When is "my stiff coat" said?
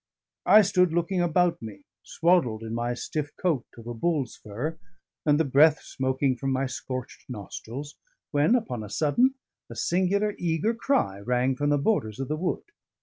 2.73-3.67